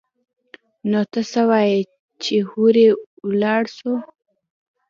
نو 0.89 0.99
ته 1.11 1.21
څه 1.31 1.41
وايي 1.49 1.77
چې 2.23 2.35
هورې 2.49 2.87
ولاړ 3.27 3.61
سو. 3.77 3.93